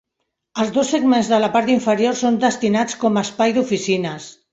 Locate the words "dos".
0.77-0.87